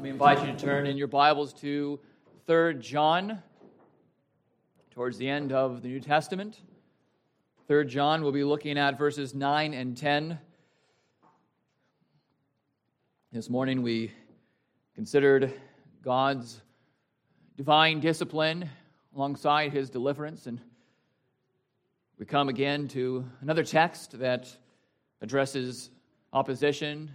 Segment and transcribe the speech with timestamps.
[0.00, 1.98] We invite you to turn in your Bibles to
[2.46, 3.42] 3 John,
[4.92, 6.60] towards the end of the New Testament.
[7.66, 10.38] 3 John, we'll be looking at verses 9 and 10.
[13.32, 14.12] This morning we
[14.94, 15.52] considered
[16.00, 16.62] God's
[17.56, 18.70] divine discipline
[19.16, 20.60] alongside his deliverance, and
[22.20, 24.48] we come again to another text that
[25.22, 25.90] addresses
[26.32, 27.10] opposition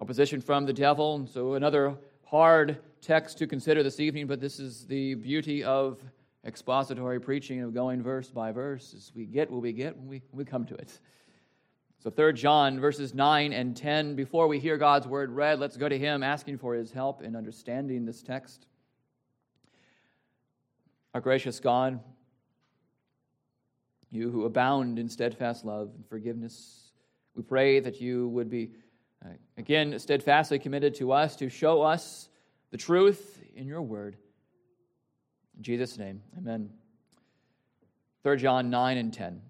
[0.00, 1.26] opposition from the devil.
[1.32, 6.00] So, another hard text to consider this evening, but this is the beauty of
[6.44, 8.94] expository preaching, of going verse by verse.
[8.94, 10.98] As we get what we get when we, when we come to it.
[11.98, 14.14] So, 3 John, verses 9 and 10.
[14.16, 17.34] Before we hear God's word read, let's go to Him asking for His help in
[17.34, 18.66] understanding this text.
[21.14, 21.98] Our gracious God,
[24.10, 26.92] you who abound in steadfast love and forgiveness,
[27.34, 28.72] we pray that you would be
[29.26, 32.28] Uh, again, steadfastly committed to us to show us
[32.70, 34.16] the truth in your word.
[35.56, 36.70] In Jesus' name, amen.
[38.22, 39.40] 3 John 9 and 10.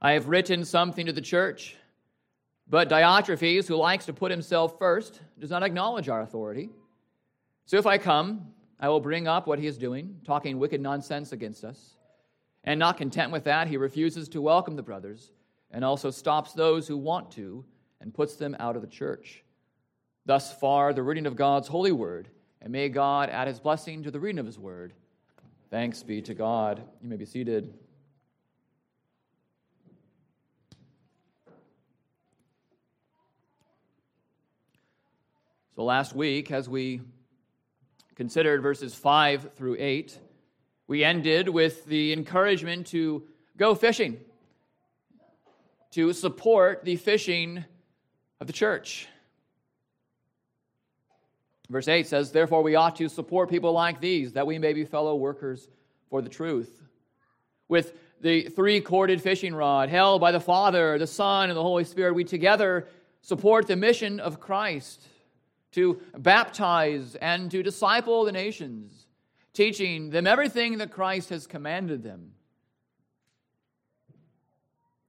[0.00, 1.76] I have written something to the church,
[2.68, 6.70] but Diotrephes, who likes to put himself first, does not acknowledge our authority.
[7.66, 8.46] So if I come,
[8.78, 11.96] I will bring up what he is doing, talking wicked nonsense against us.
[12.64, 15.32] And not content with that, he refuses to welcome the brothers
[15.70, 17.64] and also stops those who want to
[18.00, 19.42] and puts them out of the church.
[20.26, 22.28] Thus far, the reading of God's holy word,
[22.60, 24.92] and may God add his blessing to the reading of his word.
[25.70, 26.82] Thanks be to God.
[27.02, 27.72] You may be seated.
[35.76, 37.00] So, last week, as we
[38.14, 40.18] considered verses 5 through 8,
[40.86, 43.22] we ended with the encouragement to
[43.56, 44.18] go fishing,
[45.92, 47.64] to support the fishing
[48.40, 49.06] of the church.
[51.68, 54.84] Verse 8 says, Therefore, we ought to support people like these, that we may be
[54.84, 55.68] fellow workers
[56.08, 56.82] for the truth.
[57.68, 61.84] With the three corded fishing rod held by the Father, the Son, and the Holy
[61.84, 62.88] Spirit, we together
[63.22, 65.06] support the mission of Christ
[65.72, 69.06] to baptize and to disciple the nations,
[69.52, 72.32] teaching them everything that Christ has commanded them.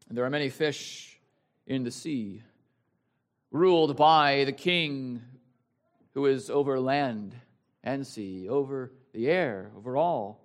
[0.07, 1.19] And there are many fish
[1.65, 2.43] in the sea
[3.51, 5.21] ruled by the king
[6.13, 7.35] who is over land
[7.83, 10.41] and sea, over the air, over all.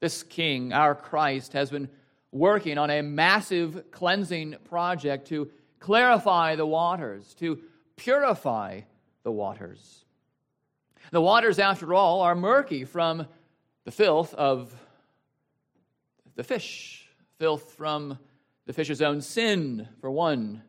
[0.00, 1.88] This king, our Christ, has been
[2.32, 7.60] working on a massive cleansing project to clarify the waters, to
[7.96, 8.80] purify
[9.22, 10.04] the waters.
[11.10, 13.26] The waters, after all, are murky from
[13.84, 14.72] the filth of
[16.36, 18.18] the fish, filth from
[18.66, 20.62] the fish's own sin, for one,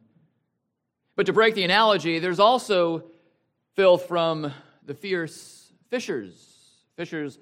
[1.16, 3.04] but to break the analogy, there's also
[3.76, 4.54] filth from
[4.86, 7.38] the fierce fishers, fishers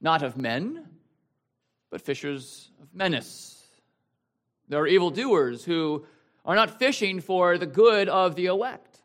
[0.00, 0.86] not of men,
[1.90, 3.66] but fishers of menace.
[4.68, 6.06] There are evildoers who
[6.44, 8.98] are not fishing for the good of the elect,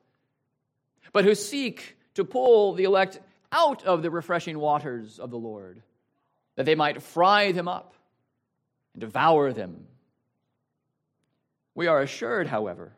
[1.12, 3.20] but who seek to pull the elect
[3.52, 5.82] out of the refreshing waters of the Lord,
[6.56, 7.96] that they might fry them up
[8.94, 9.88] and devour them.
[11.76, 12.94] We are assured, however,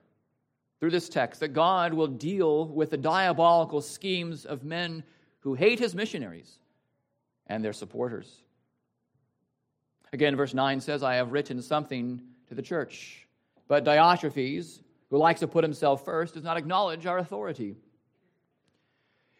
[0.79, 5.03] through this text that God will deal with the diabolical schemes of men
[5.39, 6.59] who hate his missionaries
[7.47, 8.41] and their supporters.
[10.13, 13.27] Again, verse 9 says, I have written something to the church.
[13.67, 17.75] But Diotrephes, who likes to put himself first, does not acknowledge our authority.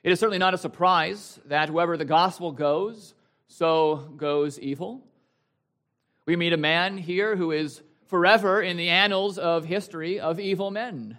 [0.03, 3.15] It is certainly not a surprise that wherever the gospel goes,
[3.47, 5.03] so goes evil.
[6.25, 10.71] We meet a man here who is forever in the annals of history of evil
[10.71, 11.17] men.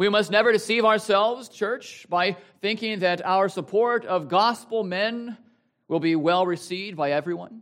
[0.00, 5.36] We must never deceive ourselves, church, by thinking that our support of gospel men
[5.88, 7.60] will be well received by everyone,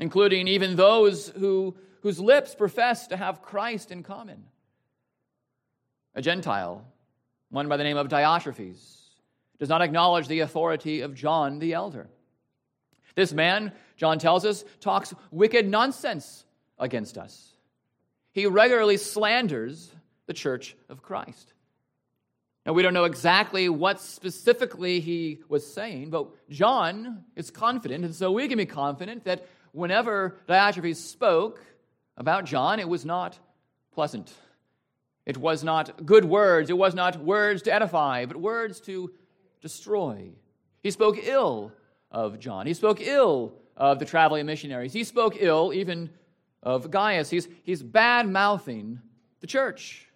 [0.00, 4.42] including even those who, whose lips profess to have Christ in common.
[6.16, 6.84] A Gentile,
[7.48, 8.82] one by the name of Diotrephes,
[9.60, 12.08] does not acknowledge the authority of John the elder.
[13.14, 16.44] This man, John tells us, talks wicked nonsense
[16.76, 17.54] against us.
[18.32, 19.89] He regularly slanders
[20.30, 21.54] the church of Christ.
[22.64, 28.14] Now, we don't know exactly what specifically he was saying, but John is confident, and
[28.14, 31.60] so we can be confident that whenever Diotrephes spoke
[32.16, 33.40] about John, it was not
[33.92, 34.32] pleasant.
[35.26, 36.70] It was not good words.
[36.70, 39.10] It was not words to edify, but words to
[39.60, 40.30] destroy.
[40.80, 41.72] He spoke ill
[42.12, 42.68] of John.
[42.68, 44.92] He spoke ill of the traveling missionaries.
[44.92, 46.08] He spoke ill even
[46.62, 47.30] of Gaius.
[47.30, 49.00] He's, he's bad mouthing
[49.40, 50.06] the church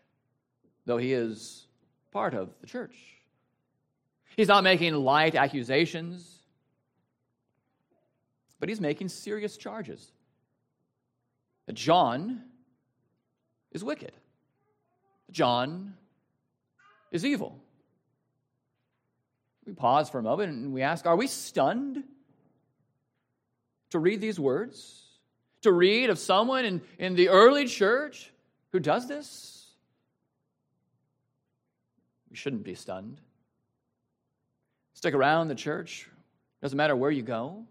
[0.86, 1.66] though he is
[2.12, 2.96] part of the church.
[4.36, 6.38] He's not making light accusations,
[8.58, 10.10] but he's making serious charges
[11.66, 12.42] that John
[13.72, 14.12] is wicked,
[15.30, 15.94] John
[17.10, 17.58] is evil.
[19.66, 22.04] We pause for a moment and we ask Are we stunned
[23.90, 25.00] to read these words?
[25.62, 28.30] To read of someone in, in the early church
[28.72, 29.53] who does this?
[32.34, 33.20] Shouldn't be stunned.
[34.92, 36.08] Stick around the church,
[36.60, 37.64] doesn't matter where you go.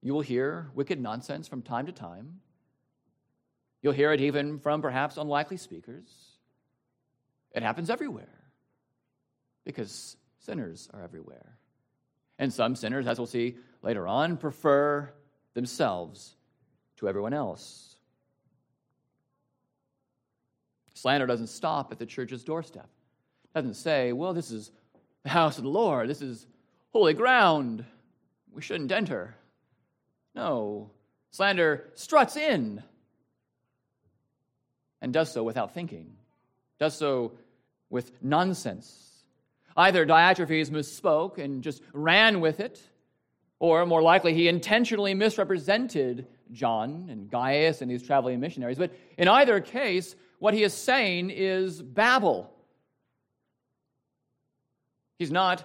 [0.00, 2.40] You will hear wicked nonsense from time to time.
[3.82, 6.08] You'll hear it even from perhaps unlikely speakers.
[7.52, 8.42] It happens everywhere
[9.64, 11.58] because sinners are everywhere.
[12.38, 15.12] And some sinners, as we'll see later on, prefer
[15.54, 16.36] themselves
[16.96, 17.96] to everyone else.
[20.94, 22.88] Slander doesn't stop at the church's doorstep.
[23.54, 24.70] Doesn't say, well, this is
[25.22, 26.46] the house of the Lord, this is
[26.92, 27.84] holy ground,
[28.52, 29.34] we shouldn't enter.
[30.34, 30.90] No,
[31.30, 32.82] slander struts in
[35.00, 36.12] and does so without thinking,
[36.78, 37.32] does so
[37.90, 39.24] with nonsense.
[39.76, 42.80] Either Diotrephes misspoke and just ran with it,
[43.58, 48.78] or more likely, he intentionally misrepresented John and Gaius and these traveling missionaries.
[48.78, 52.51] But in either case, what he is saying is babble.
[55.22, 55.62] He's not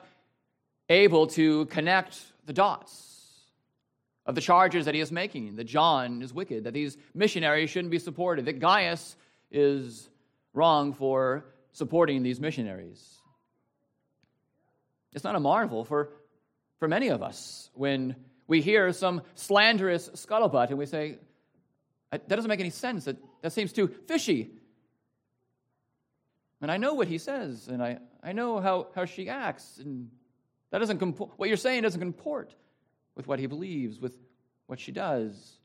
[0.87, 3.41] able to connect the dots
[4.23, 7.89] of the charges that he is making that John is wicked, that these missionaries shouldn't
[7.89, 9.15] be supported, that Gaius
[9.49, 10.11] is
[10.53, 13.03] wrong for supporting these missionaries.
[15.13, 16.11] It's not a marvel for,
[16.77, 18.15] for many of us when
[18.45, 21.17] we hear some slanderous scuttlebutt and we say,
[22.11, 23.05] that doesn't make any sense.
[23.05, 24.51] That, that seems too fishy.
[26.61, 30.09] And I know what he says, and I, I know how, how she acts, and
[30.71, 32.53] that doesn't comport, what you're saying doesn't comport
[33.15, 34.17] with what he believes, with
[34.65, 35.57] what she does.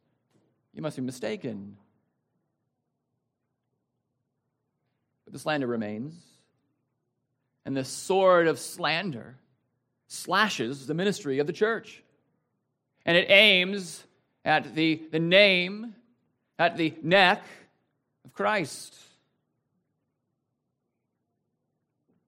[0.75, 1.77] You must be mistaken.
[5.25, 6.15] But the slander remains.
[7.65, 9.37] And the sword of slander
[10.09, 12.03] slashes the ministry of the church.
[13.05, 14.03] And it aims
[14.45, 15.95] at the, the name,
[16.59, 17.43] at the neck
[18.25, 18.95] of Christ.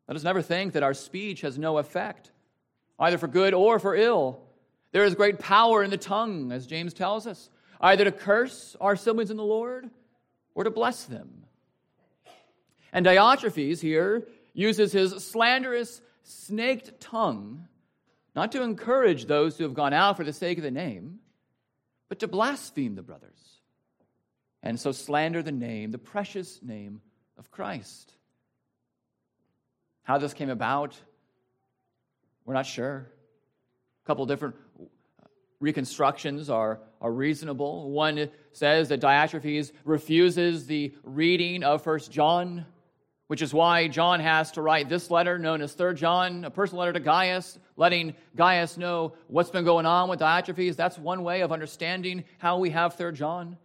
[0.08, 2.30] Let us never think that our speech has no effect,
[2.98, 4.40] either for good or for ill.
[4.92, 7.48] There is great power in the tongue, as James tells us,
[7.80, 9.88] either to curse our siblings in the Lord
[10.54, 11.44] or to bless them.
[12.92, 17.66] And Diotrephes here uses his slanderous, snaked tongue
[18.34, 21.20] not to encourage those who have gone out for the sake of the name,
[22.08, 23.60] but to blaspheme the brothers,
[24.62, 27.00] and so slander the name, the precious name
[27.38, 28.14] of Christ.
[30.04, 30.96] How this came about,
[32.44, 33.08] we're not sure.
[34.04, 34.54] A couple different
[35.60, 37.90] reconstructions are, are reasonable.
[37.90, 42.66] One says that Diotrephes refuses the reading of First John,
[43.28, 46.80] which is why John has to write this letter known as Third John, a personal
[46.80, 50.76] letter to Gaius, letting Gaius know what's been going on with Diotrephes.
[50.76, 53.56] That's one way of understanding how we have Third John.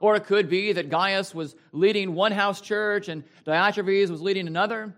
[0.00, 4.48] Or it could be that Gaius was leading one house church and Diotrephes was leading
[4.48, 4.92] another.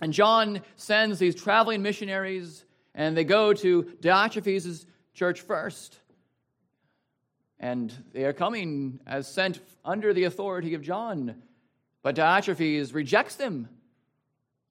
[0.00, 5.98] And John sends these traveling missionaries, and they go to Diotrephes' church first.
[7.58, 11.42] And they are coming as sent under the authority of John.
[12.02, 13.68] But Diotrephes rejects them,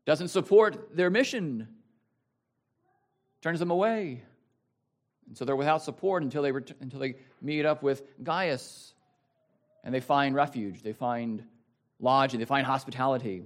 [0.05, 1.67] doesn't support their mission,
[3.41, 4.23] turns them away.
[5.27, 8.93] And so they're without support until they, ret- until they meet up with Gaius
[9.83, 11.43] and they find refuge, they find
[11.99, 13.43] lodging, they find hospitality.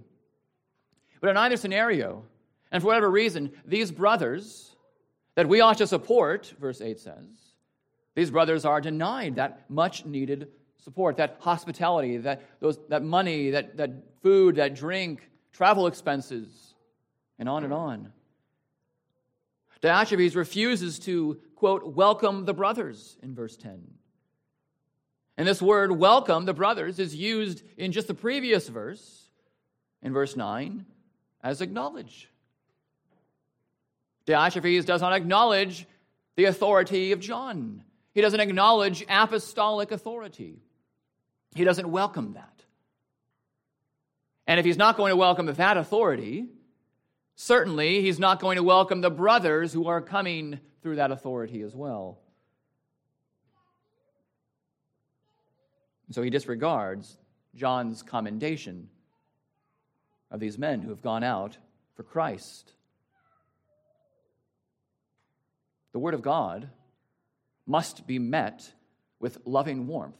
[1.21, 2.23] But in either scenario,
[2.71, 4.75] and for whatever reason, these brothers
[5.35, 7.53] that we ought to support, verse 8 says,
[8.15, 13.77] these brothers are denied that much needed support, that hospitality, that, those, that money, that,
[13.77, 16.73] that food, that drink, travel expenses,
[17.37, 18.11] and on and on.
[19.81, 23.81] Diotrephes refuses to, quote, welcome the brothers in verse 10.
[25.37, 29.29] And this word, welcome the brothers, is used in just the previous verse,
[30.01, 30.85] in verse 9,
[31.43, 32.29] as acknowledge.
[34.25, 35.87] Diotrephes does not acknowledge
[36.35, 37.83] the authority of John.
[38.13, 40.61] He doesn't acknowledge apostolic authority.
[41.55, 42.63] He doesn't welcome that.
[44.45, 46.47] And if he's not going to welcome that authority,
[47.35, 51.75] certainly he's not going to welcome the brothers who are coming through that authority as
[51.75, 52.19] well.
[56.11, 57.17] So he disregards
[57.55, 58.89] John's commendation
[60.31, 61.57] of these men who have gone out
[61.95, 62.73] for Christ.
[65.91, 66.69] The Word of God
[67.65, 68.71] must be met
[69.19, 70.15] with loving warmth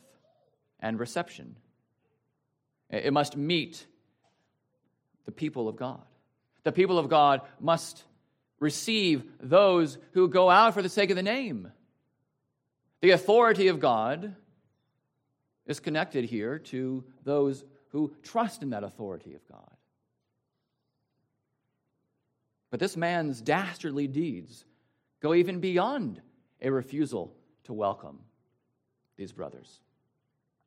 [0.80, 1.56] and reception.
[2.90, 3.86] It must meet
[5.26, 6.02] the people of God.
[6.64, 8.04] The people of God must
[8.60, 11.72] receive those who go out for the sake of the name.
[13.02, 14.36] The authority of God
[15.66, 19.72] is connected here to those who trust in that authority of God.
[22.70, 24.66] But this man's dastardly deeds
[25.22, 26.22] go even beyond
[26.62, 28.20] a refusal to welcome
[29.18, 29.80] these brothers.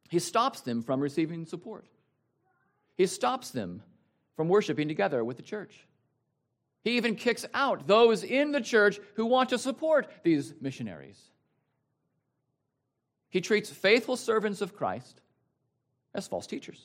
[0.09, 1.87] He stops them from receiving support.
[2.97, 3.83] He stops them
[4.37, 5.87] from worshiping together with the church.
[6.85, 11.19] He even kicks out those in the church who want to support these missionaries.
[13.29, 15.21] He treats faithful servants of Christ
[16.15, 16.83] as false teachers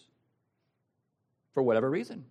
[1.54, 2.26] for whatever reason.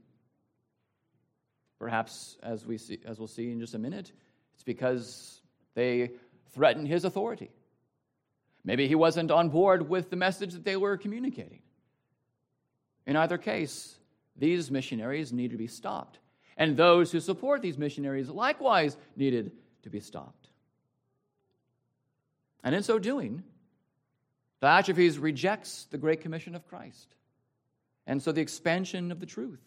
[1.78, 4.12] Perhaps, as, we see, as we'll see in just a minute,
[4.54, 5.40] it's because
[5.75, 6.11] they
[6.54, 7.50] threaten his authority.
[8.64, 11.61] Maybe he wasn't on board with the message that they were communicating.
[13.06, 13.97] In either case,
[14.37, 16.18] these missionaries need to be stopped.
[16.56, 19.52] And those who support these missionaries likewise needed
[19.83, 20.49] to be stopped.
[22.64, 23.45] And in so doing,
[24.62, 27.14] Diotrephes rejects the Great Commission of Christ.
[28.06, 29.62] And so the expansion of the truth.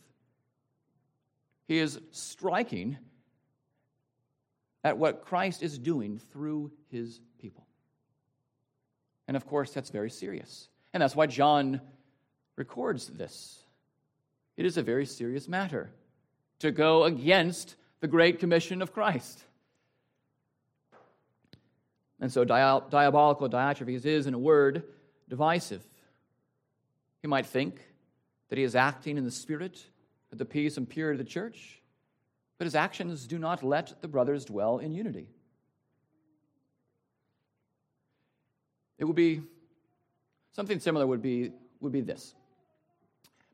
[1.70, 2.98] He is striking
[4.84, 7.64] at what Christ is doing through his people.
[9.28, 10.68] And of course, that's very serious.
[10.96, 11.80] And that's why John
[12.56, 13.64] records this.
[14.58, 15.92] It is a very serious matter
[16.58, 19.40] to go against the Great Commission of Christ.
[22.20, 24.86] And so, diabolical Diotrephes is, in a word,
[25.30, 25.86] divisive.
[27.22, 27.80] He might think
[28.50, 29.86] that he is acting in the spirit
[30.32, 31.82] of the peace and purity of the church,
[32.58, 35.30] but his actions do not let the brothers dwell in unity.
[38.98, 39.42] It would be
[40.52, 42.36] something similar would be, would be this.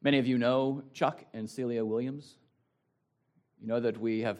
[0.02, 2.36] Many of you know Chuck and Celia Williams.
[3.62, 4.40] You know that we have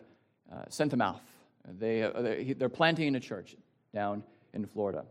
[0.52, 1.22] uh, sent them out.
[1.68, 3.56] They, uh, they're planting a church
[3.94, 4.24] down
[4.54, 5.06] in Florida.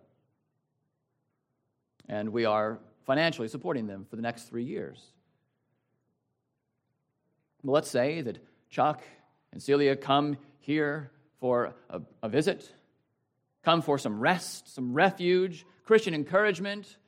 [2.08, 5.13] And we are financially supporting them for the next three years.
[7.66, 9.02] Let's say that Chuck
[9.50, 12.70] and Celia come here for a, a visit,
[13.64, 16.98] come for some rest, some refuge, Christian encouragement,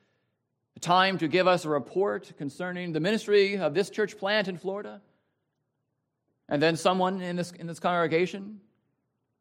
[0.75, 4.57] a time to give us a report concerning the ministry of this church plant in
[4.57, 4.99] Florida.
[6.49, 8.59] And then someone in this, in this congregation,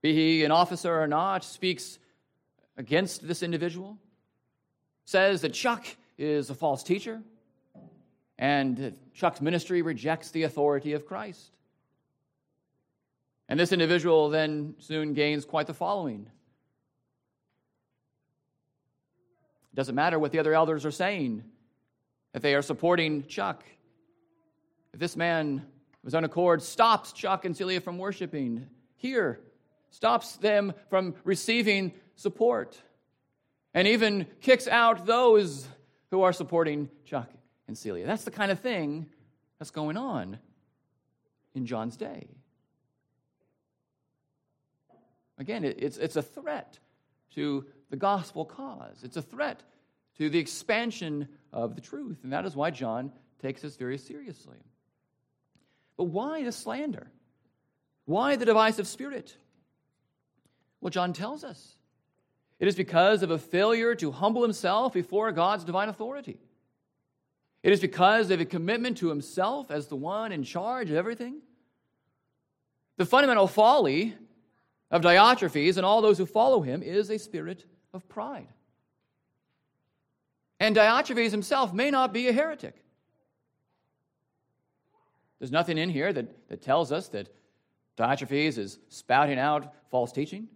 [0.03, 1.99] be he an officer or not, speaks
[2.77, 3.97] against this individual,
[5.07, 5.87] says that Chuck
[6.19, 7.23] is a false teacher,
[8.39, 11.51] and Chuck's ministry rejects the authority of Christ.
[13.49, 16.27] And this individual then soon gains quite the following.
[19.73, 21.45] It doesn't matter what the other elders are saying,
[22.35, 23.65] if they are supporting Chuck.
[24.93, 25.65] If this man
[26.03, 28.67] was on accord stops Chuck and Celia from worshiping
[28.97, 29.41] here,
[29.91, 32.81] stops them from receiving support,
[33.75, 35.67] and even kicks out those
[36.11, 37.31] who are supporting Chuck
[37.69, 38.07] and Celia.
[38.07, 39.07] That's the kind of thing
[39.59, 40.39] that's going on
[41.55, 42.29] in John's day.
[45.39, 46.79] Again, it's, it's a threat
[47.35, 49.63] to the gospel cause, it's a threat
[50.19, 52.19] to the expansion of the truth.
[52.23, 54.57] And that is why John takes this very seriously.
[55.97, 57.11] But why the slander?
[58.07, 59.37] Why the divisive spirit?
[60.81, 61.77] Well, John tells us
[62.59, 66.39] it is because of a failure to humble himself before God's divine authority.
[67.67, 71.41] It is because of a commitment to himself as the one in charge of everything.
[72.97, 74.15] The fundamental folly
[74.93, 78.47] of Diotrephes and all those who follow him is a spirit of pride.
[80.61, 82.85] And Diotrephes himself may not be a heretic.
[85.41, 87.35] There's nothing in here that, that tells us that
[87.99, 90.47] Diotrephes is spouting out false teaching.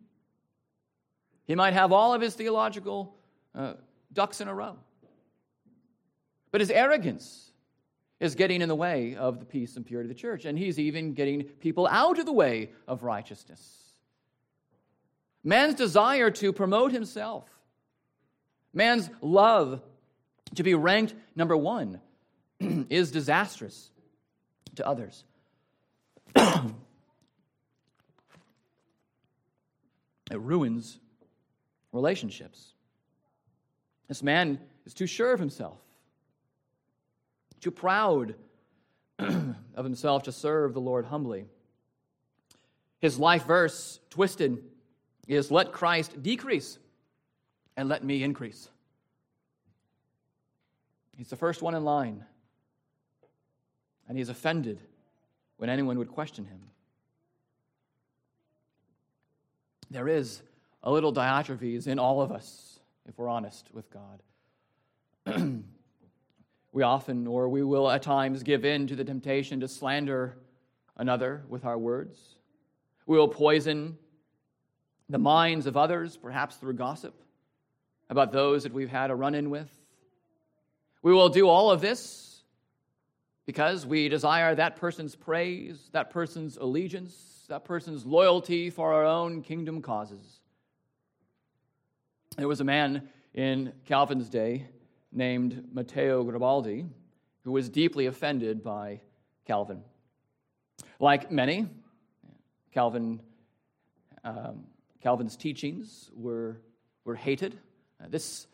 [1.44, 3.16] He might have all of his theological
[3.52, 3.72] uh,
[4.12, 4.76] ducks in a row.
[6.50, 7.50] But his arrogance
[8.18, 10.78] is getting in the way of the peace and purity of the church, and he's
[10.78, 13.94] even getting people out of the way of righteousness.
[15.42, 17.48] Man's desire to promote himself,
[18.74, 19.80] man's love
[20.56, 22.00] to be ranked number one,
[22.60, 23.90] is disastrous
[24.76, 25.24] to others.
[26.36, 26.72] it
[30.32, 30.98] ruins
[31.92, 32.74] relationships.
[34.08, 35.78] This man is too sure of himself,
[37.60, 38.34] too proud
[39.18, 41.46] of himself to serve the Lord humbly.
[43.00, 44.62] His life verse, twisted,
[45.26, 46.78] is let Christ decrease
[47.76, 48.68] and let me increase.
[51.16, 52.24] He's the first one in line,
[54.08, 54.80] and he's offended
[55.58, 56.60] when anyone would question him.
[59.90, 60.40] There is
[60.82, 64.22] a little Diotrephes in all of us, if we're honest with God.
[66.72, 70.38] we often, or we will at times, give in to the temptation to slander
[70.96, 72.36] another with our words.
[73.06, 73.98] We will poison
[75.08, 77.20] the minds of others, perhaps through gossip,
[78.08, 79.70] about those that we've had a run in with.
[81.02, 82.42] We will do all of this
[83.46, 89.42] because we desire that person's praise, that person's allegiance, that person's loyalty for our own
[89.42, 90.40] kingdom causes.
[92.36, 94.68] There was a man in Calvin's day
[95.12, 96.86] named Matteo Garibaldi
[97.44, 99.00] who was deeply offended by
[99.46, 99.82] Calvin.
[100.98, 101.66] Like many,
[102.72, 103.20] Calvin,
[104.24, 104.64] um,
[105.02, 106.60] Calvin's teachings were,
[107.04, 107.58] were hated.
[108.02, 108.46] Uh, this,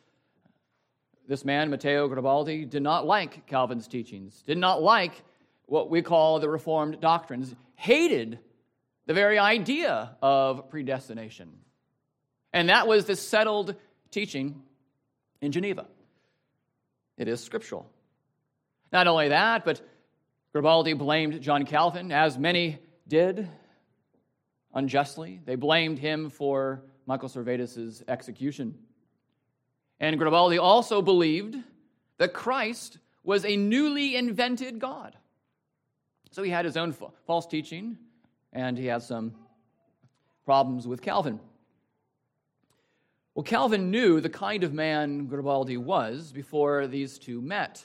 [1.28, 5.22] this man, Matteo Garibaldi, did not like Calvin's teachings, did not like
[5.66, 8.38] what we call the Reformed doctrines, hated
[9.06, 11.52] the very idea of predestination.
[12.52, 13.74] And that was the settled
[14.10, 14.62] teaching
[15.40, 15.86] in Geneva.
[17.16, 17.90] It is scriptural.
[18.92, 19.80] Not only that, but
[20.52, 23.48] Garibaldi blamed John Calvin, as many did
[24.74, 25.40] unjustly.
[25.44, 28.78] They blamed him for Michael Servetus' execution.
[30.00, 31.56] And Garibaldi also believed
[32.18, 35.16] that Christ was a newly invented God.
[36.30, 36.94] So he had his own
[37.26, 37.96] false teaching,
[38.52, 39.34] and he had some
[40.44, 41.40] problems with Calvin.
[43.36, 47.84] Well, Calvin knew the kind of man Garibaldi was before these two met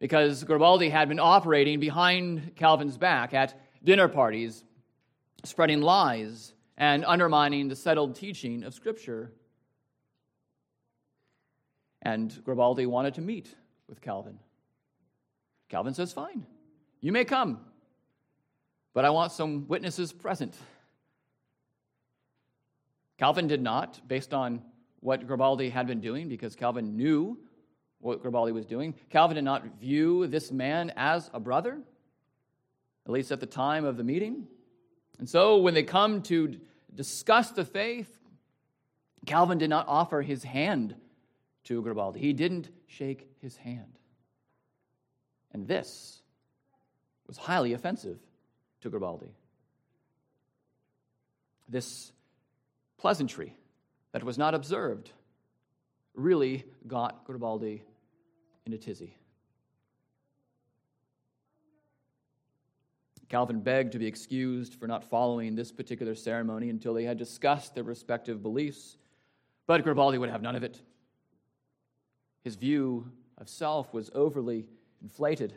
[0.00, 4.64] because Garibaldi had been operating behind Calvin's back at dinner parties,
[5.44, 9.30] spreading lies and undermining the settled teaching of Scripture.
[12.02, 13.54] And Garibaldi wanted to meet
[13.88, 14.40] with Calvin.
[15.68, 16.44] Calvin says, Fine,
[17.00, 17.60] you may come,
[18.92, 20.56] but I want some witnesses present.
[23.22, 24.60] Calvin did not, based on
[24.98, 27.38] what Garibaldi had been doing, because Calvin knew
[28.00, 28.96] what Garibaldi was doing.
[29.10, 31.78] Calvin did not view this man as a brother,
[33.06, 34.48] at least at the time of the meeting.
[35.20, 36.58] And so when they come to
[36.92, 38.10] discuss the faith,
[39.24, 40.96] Calvin did not offer his hand
[41.66, 42.18] to Garibaldi.
[42.18, 44.00] He didn't shake his hand.
[45.52, 46.20] And this
[47.28, 48.18] was highly offensive
[48.80, 49.30] to Garibaldi.
[51.68, 52.10] This
[53.02, 53.52] pleasantry
[54.12, 55.10] that was not observed
[56.14, 57.82] really got Garibaldi
[58.64, 59.16] in a tizzy.
[63.28, 67.74] Calvin begged to be excused for not following this particular ceremony until they had discussed
[67.74, 68.98] their respective beliefs,
[69.66, 70.80] but Garibaldi would have none of it.
[72.44, 74.68] His view of self was overly
[75.02, 75.54] inflated.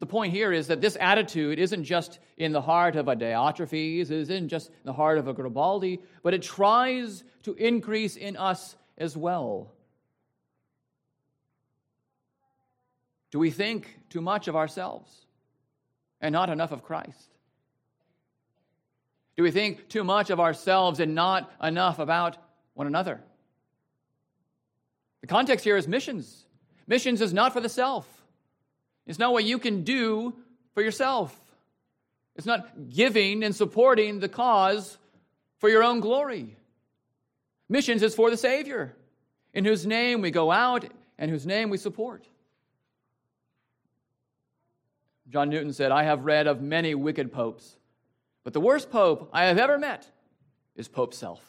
[0.00, 4.10] The point here is that this attitude isn't just in the heart of a Diotrephes,
[4.10, 8.36] it isn't just in the heart of a Garibaldi, but it tries to increase in
[8.36, 9.72] us as well.
[13.30, 15.26] Do we think too much of ourselves
[16.20, 17.34] and not enough of Christ?
[19.36, 22.36] Do we think too much of ourselves and not enough about
[22.74, 23.20] one another?
[25.20, 26.46] The context here is missions.
[26.86, 28.17] Missions is not for the self,
[29.08, 30.34] it's not what you can do
[30.74, 31.36] for yourself.
[32.36, 34.96] It's not giving and supporting the cause
[35.58, 36.56] for your own glory.
[37.68, 38.94] Missions is for the Savior,
[39.52, 40.84] in whose name we go out
[41.18, 42.24] and whose name we support.
[45.30, 47.76] John Newton said, I have read of many wicked popes,
[48.44, 50.08] but the worst pope I have ever met
[50.76, 51.42] is Pope Self.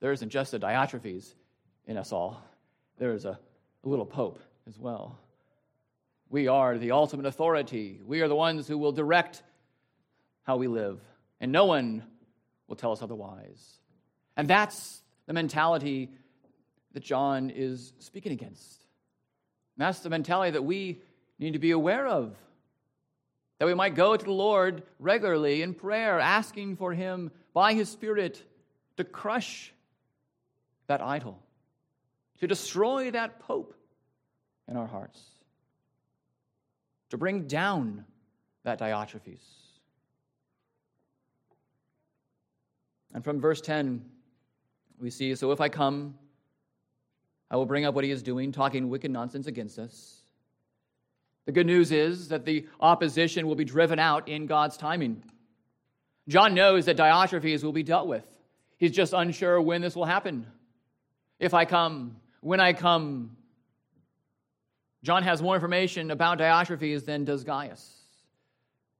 [0.00, 1.32] There isn't just a Diotrephes
[1.86, 2.42] in us all,
[2.98, 3.38] there is a,
[3.84, 5.18] a little pope as well.
[6.28, 8.00] We are the ultimate authority.
[8.04, 9.42] We are the ones who will direct
[10.42, 11.00] how we live,
[11.40, 12.04] and no one
[12.68, 13.78] will tell us otherwise.
[14.36, 16.10] And that's the mentality
[16.92, 18.80] that John is speaking against.
[19.76, 21.00] And that's the mentality that we
[21.38, 22.34] need to be aware of.
[23.58, 27.88] That we might go to the Lord regularly in prayer, asking for Him by His
[27.88, 28.42] Spirit
[28.96, 29.72] to crush
[30.86, 31.38] that idol,
[32.40, 33.74] to destroy that pope
[34.68, 35.20] in our hearts,
[37.10, 38.04] to bring down
[38.64, 39.44] that Diotrephes.
[43.14, 44.04] And from verse 10,
[44.98, 46.14] we see so if I come,
[47.50, 50.22] I will bring up what he is doing, talking wicked nonsense against us.
[51.46, 55.22] The good news is that the opposition will be driven out in God's timing.
[56.28, 58.24] John knows that Diotrephes will be dealt with.
[58.78, 60.46] He's just unsure when this will happen.
[61.38, 63.36] If I come, when I come.
[65.02, 67.84] John has more information about Diotrephes than does Gaius.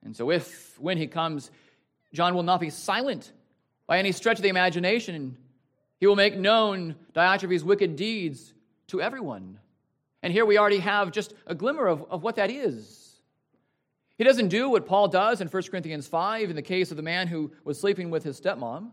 [0.05, 1.53] And so, if, when he comes,
[2.13, 3.31] John will not be silent
[3.87, 5.37] by any stretch of the imagination,
[6.01, 8.53] he will make known Diotrephes' wicked deeds
[8.89, 9.61] to everyone.
[10.25, 13.15] And here we already have just a glimmer of, of what that is.
[14.19, 17.03] He doesn't do what Paul does in 1 Corinthians 5 in the case of the
[17.05, 18.91] man who was sleeping with his stepmom.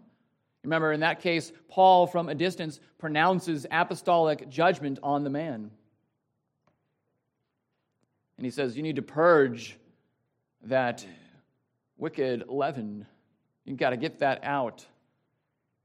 [0.63, 5.71] Remember, in that case, Paul from a distance pronounces apostolic judgment on the man.
[8.38, 9.78] And he says, You need to purge
[10.63, 11.06] that
[11.97, 13.06] wicked leaven.
[13.65, 14.86] You've got to get that out.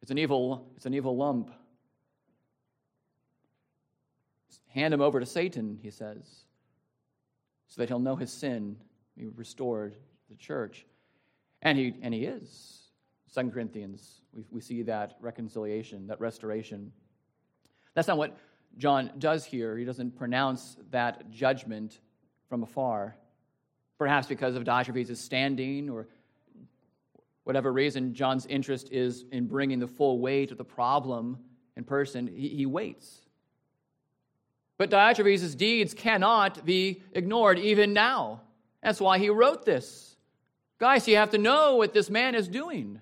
[0.03, 1.51] It's an evil, it's an evil lump.
[4.69, 6.45] Hand him over to Satan, he says,
[7.69, 8.77] so that he'll know his sin,
[9.17, 10.87] be restored to the church.
[11.63, 12.88] And he, and he is.
[13.31, 16.91] Second Corinthians, we, we see that reconciliation, that restoration.
[17.95, 18.37] That's not what
[18.79, 19.77] John does here.
[19.77, 22.01] He doesn't pronounce that judgment
[22.49, 23.17] from afar,
[23.99, 26.09] perhaps because of Diotrephes' standing or
[27.45, 28.15] whatever reason.
[28.15, 31.39] John's interest is in bringing the full weight of the problem
[31.77, 32.27] in person.
[32.27, 33.21] He, he waits.
[34.79, 38.43] But Diotrephes' deeds cannot be ignored even now.
[38.83, 40.17] That's why he wrote this.
[40.79, 43.01] Gaius, you have to know what this man is doing.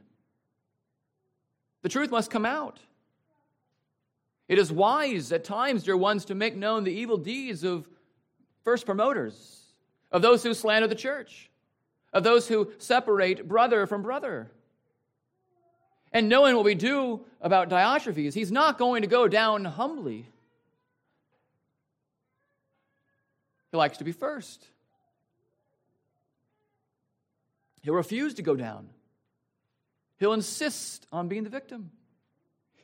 [1.86, 2.80] The truth must come out.
[4.48, 7.88] It is wise at times, dear ones, to make known the evil deeds of
[8.64, 9.66] first promoters,
[10.10, 11.48] of those who slander the church,
[12.12, 14.50] of those who separate brother from brother.
[16.10, 20.28] And knowing what we do about Diotrephes, he's not going to go down humbly.
[23.70, 24.66] He likes to be first.
[27.82, 28.88] He'll refuse to go down.
[30.18, 31.90] He'll insist on being the victim.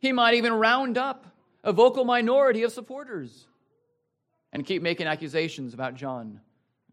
[0.01, 1.27] He might even round up
[1.65, 3.47] a vocal minority of supporters
[4.53, 6.41] and keep making accusations about John,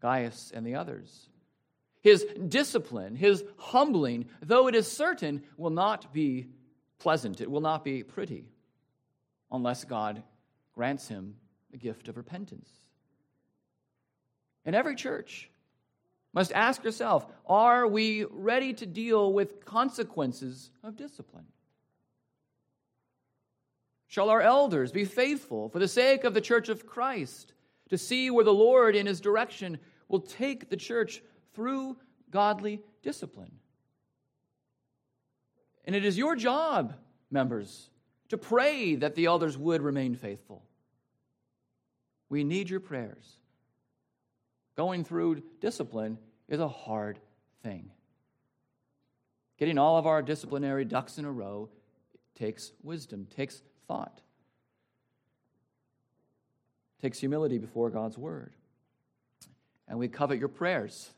[0.00, 1.28] Gaius, and the others.
[2.02, 6.46] His discipline, his humbling, though it is certain, will not be
[6.98, 7.40] pleasant.
[7.40, 8.46] It will not be pretty
[9.52, 10.22] unless God
[10.74, 11.36] grants him
[11.70, 12.70] the gift of repentance.
[14.64, 15.50] In every church
[16.32, 21.46] must ask yourself are we ready to deal with consequences of discipline?
[24.06, 27.52] Shall our elders be faithful for the sake of the church of Christ
[27.90, 31.22] to see where the Lord, in his direction, will take the church
[31.54, 31.96] through
[32.30, 33.52] godly discipline?
[35.84, 36.94] And it is your job,
[37.30, 37.90] members,
[38.28, 40.64] to pray that the elders would remain faithful.
[42.28, 43.36] We need your prayers.
[44.80, 46.16] Going through discipline
[46.48, 47.18] is a hard
[47.62, 47.90] thing.
[49.58, 51.68] Getting all of our disciplinary ducks in a row
[52.34, 54.22] takes wisdom, takes thought,
[57.02, 58.54] takes humility before God's word.
[59.86, 61.10] And we covet your prayers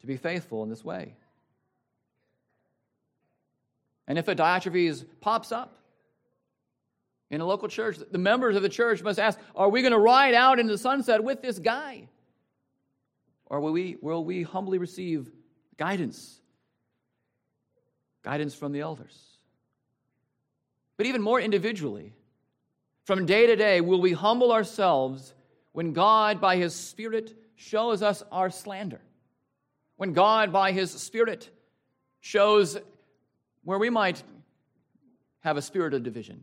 [0.00, 1.14] to be faithful in this way.
[4.08, 5.76] And if a Diotrephes pops up
[7.28, 9.98] in a local church, the members of the church must ask Are we going to
[9.98, 12.08] ride out into the sunset with this guy?
[13.52, 15.30] Or will we, will we humbly receive
[15.76, 16.40] guidance?
[18.22, 19.14] Guidance from the elders.
[20.96, 22.14] But even more individually,
[23.04, 25.34] from day to day, will we humble ourselves
[25.72, 29.02] when God, by His Spirit, shows us our slander?
[29.96, 31.50] When God, by His Spirit,
[32.20, 32.78] shows
[33.64, 34.22] where we might
[35.40, 36.42] have a spirit of division?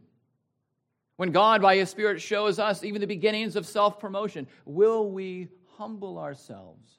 [1.15, 5.47] When God, by His Spirit, shows us even the beginnings of self promotion, will we
[5.79, 6.91] humble ourselves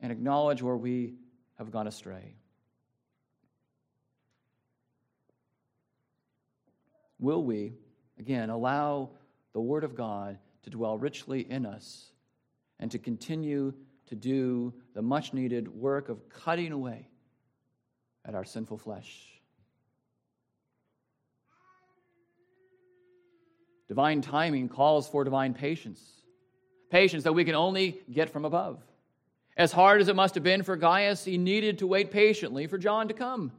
[0.00, 1.14] and acknowledge where we
[1.56, 2.34] have gone astray.
[7.18, 7.72] Will we,
[8.18, 9.08] again, allow
[9.54, 12.10] the Word of God to dwell richly in us
[12.78, 13.72] and to continue
[14.08, 17.08] to do the much needed work of cutting away
[18.26, 19.26] at our sinful flesh?
[23.88, 26.21] Divine timing calls for divine patience,
[26.92, 28.78] patience that we can only get from above.
[29.56, 32.76] As hard as it must have been for Gaius, he needed to wait patiently for
[32.76, 33.50] John to come.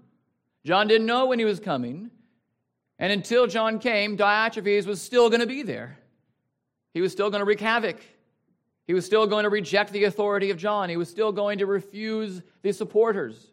[0.64, 2.12] John didn't know when he was coming.
[3.00, 5.98] And until John came, Diotrephes was still going to be there.
[6.94, 8.00] He was still going to wreak havoc.
[8.86, 10.90] He was still going to reject the authority of John.
[10.90, 13.48] He was still going to refuse the supporters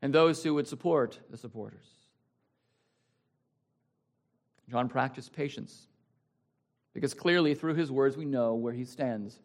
[0.00, 1.86] and those who would support the supporters.
[4.70, 5.88] John practiced patience
[6.94, 9.40] because clearly through his words we know where he stands.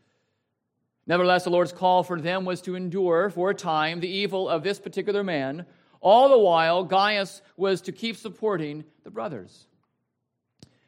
[1.07, 4.63] Nevertheless, the Lord's call for them was to endure for a time the evil of
[4.63, 5.65] this particular man.
[6.01, 9.65] All the while, Gaius was to keep supporting the brothers.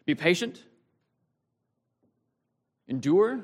[0.05, 0.63] Be patient,
[2.87, 3.41] endure,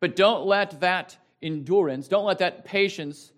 [0.00, 3.32] but don't let that endurance, don't let that patience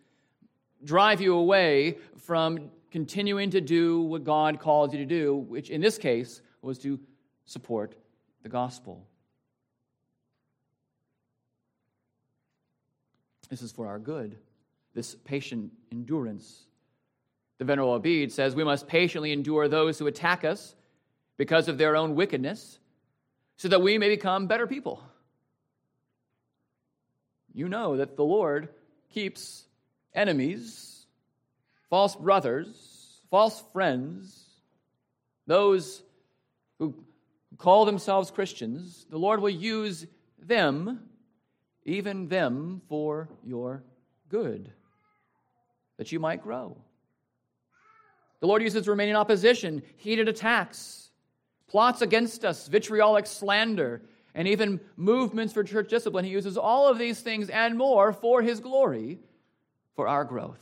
[0.83, 5.81] drive you away from continuing to do what God calls you to do, which in
[5.81, 6.99] this case was to
[7.45, 7.95] support
[8.47, 9.05] the gospel.
[13.49, 14.39] This is for our good,
[14.95, 16.67] this patient endurance.
[17.59, 20.77] The Venerable Bede says we must patiently endure those who attack us
[21.37, 22.79] because of their own wickedness,
[23.57, 25.03] so that we may become better people.
[27.53, 28.69] You know that the Lord
[29.11, 29.65] keeps
[30.15, 31.05] enemies,
[31.91, 34.41] false brothers, false friends,
[35.49, 36.01] those
[36.79, 36.95] who
[37.59, 40.07] call themselves Christians, the Lord will use
[40.39, 41.09] them,
[41.85, 43.83] even them, for your
[44.29, 44.71] good,
[45.97, 46.77] that you might grow.
[48.41, 51.11] The Lord uses remaining opposition, heated attacks,
[51.69, 54.03] plots against us, vitriolic slander,
[54.35, 56.25] and even movements for church discipline.
[56.25, 59.19] He uses all of these things and more for His glory,
[59.95, 60.61] for our growth.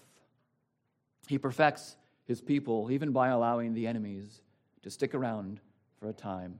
[1.26, 4.40] He perfects His people even by allowing the enemies
[4.82, 5.60] to stick around
[5.98, 6.58] for a time.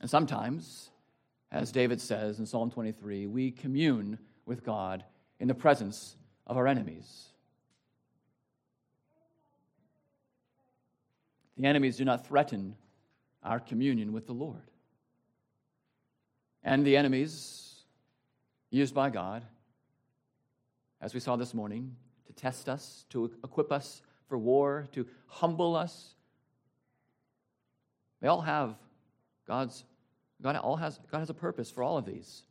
[0.00, 0.90] And sometimes,
[1.50, 5.04] as David says in Psalm 23, we commune with God
[5.38, 7.26] in the presence of our enemies.
[11.56, 12.74] The enemies do not threaten
[13.42, 14.70] our communion with the Lord.
[16.64, 17.84] And the enemies
[18.70, 19.44] used by God,
[21.00, 21.94] as we saw this morning,
[22.26, 26.14] to test us, to equip us for war, to humble us,
[28.20, 28.76] they all have
[29.46, 29.84] God's
[30.42, 32.42] God all has God has a purpose for all of these.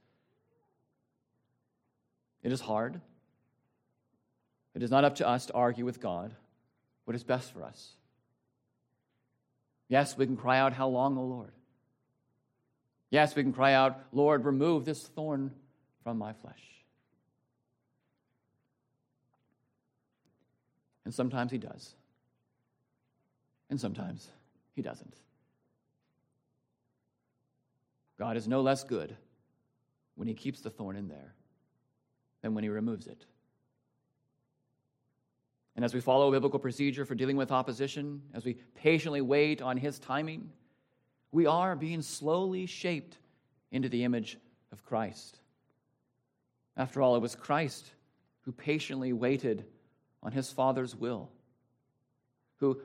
[2.44, 3.00] It is hard.
[4.74, 6.34] It is not up to us to argue with God
[7.06, 7.92] what is best for us.
[9.90, 11.52] Yes, we can cry out, How long, O Lord?
[13.10, 15.52] Yes, we can cry out, Lord, remove this thorn
[16.04, 16.62] from my flesh.
[21.04, 21.94] And sometimes He does.
[23.70, 24.30] And sometimes
[24.74, 25.14] He doesn't.
[28.22, 29.18] God is no less good
[30.14, 31.34] when He keeps the thorn in there
[32.44, 33.26] than when He removes it.
[35.76, 39.76] And as we follow biblical procedure for dealing with opposition, as we patiently wait on
[39.76, 40.52] His timing,
[41.32, 43.18] we are being slowly shaped
[43.72, 44.38] into the image
[44.72, 45.40] of Christ.
[46.78, 47.90] After all, it was Christ
[48.42, 49.66] who patiently waited
[50.22, 51.32] on His Father's will,
[52.58, 52.80] who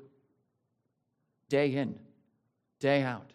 [1.50, 1.98] day in,
[2.80, 3.34] day out,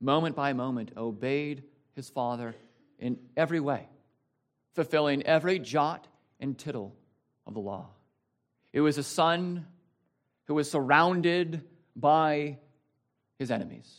[0.00, 1.62] moment by moment, obeyed
[1.94, 2.54] His Father
[2.98, 3.88] in every way,
[4.74, 6.06] fulfilling every jot
[6.40, 6.94] and tittle
[7.46, 7.88] of the law.
[8.72, 9.66] It was a son
[10.44, 11.62] who was surrounded
[11.94, 12.58] by
[13.38, 13.92] his enemies.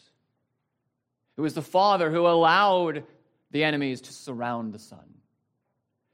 [1.38, 3.04] It was the father who allowed
[3.52, 5.16] the enemies to surround the son,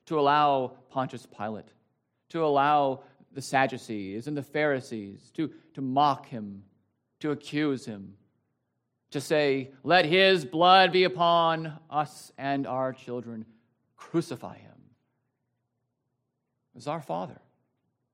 [0.05, 1.67] to allow Pontius Pilate,
[2.29, 6.63] to allow the Sadducees and the Pharisees to, to mock him,
[7.19, 8.13] to accuse him,
[9.15, 13.45] to say, Let his blood be upon us and our children.
[13.95, 14.71] Crucify him.
[16.73, 17.39] It was our Father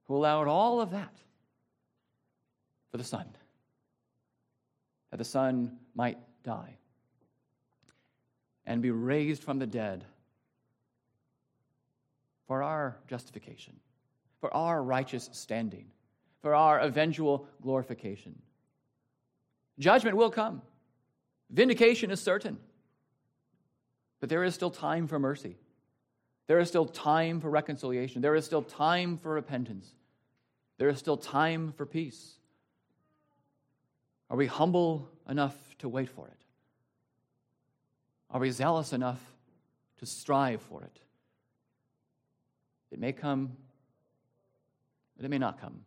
[0.05, 1.17] who allowed all of that
[2.91, 3.25] for the Son,
[5.09, 6.77] that the Son might die
[8.67, 10.05] and be raised from the dead
[12.45, 13.75] for our justification,
[14.39, 15.87] for our righteous standing,
[16.43, 18.39] for our eventual glorification.
[19.79, 20.61] Judgment will come,
[21.51, 22.57] vindication is certain,
[24.19, 25.57] but there is still time for mercy.
[26.47, 28.21] There is still time for reconciliation.
[28.21, 29.89] There is still time for repentance.
[30.77, 32.33] There is still time for peace.
[34.29, 36.41] Are we humble enough to wait for it?
[38.29, 39.19] Are we zealous enough
[39.99, 40.99] to strive for it?
[42.91, 43.57] It may come,
[45.15, 45.81] but it may not come.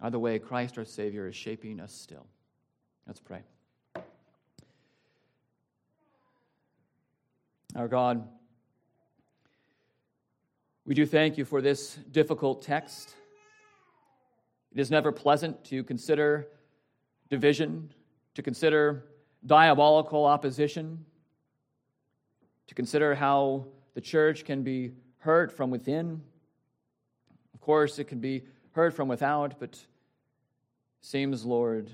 [0.00, 2.26] Either way, Christ our Savior is shaping us still.
[3.06, 3.42] Let's pray.
[7.76, 8.26] Our God,
[10.84, 13.14] we do thank you for this difficult text.
[14.72, 16.48] It is never pleasant to consider
[17.30, 17.92] division,
[18.34, 19.04] to consider
[19.44, 21.04] diabolical opposition,
[22.66, 26.22] to consider how the church can be hurt from within.
[27.54, 28.42] Of course, it can be
[28.72, 29.78] hurt from without, but
[31.02, 31.92] seems, Lord,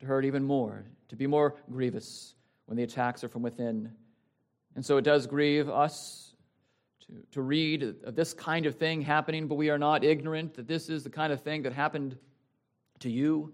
[0.00, 2.34] to hurt even more, to be more grievous
[2.66, 3.92] when the attacks are from within.
[4.74, 6.34] And so it does grieve us
[7.06, 10.88] to, to read this kind of thing happening, but we are not ignorant that this
[10.88, 12.16] is the kind of thing that happened
[13.00, 13.52] to you.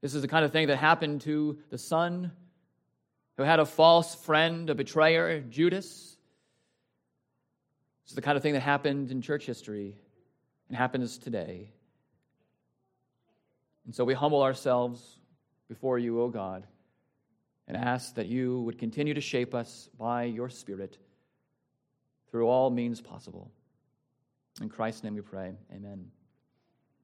[0.00, 2.32] This is the kind of thing that happened to the son
[3.36, 6.16] who had a false friend, a betrayer, Judas.
[8.04, 9.96] This is the kind of thing that happened in church history
[10.68, 11.70] and happens today.
[13.86, 15.20] And so we humble ourselves
[15.74, 16.68] before you, O God,
[17.66, 20.98] and ask that you would continue to shape us by your Spirit
[22.30, 23.50] through all means possible.
[24.60, 25.52] In Christ's name we pray.
[25.74, 26.13] Amen.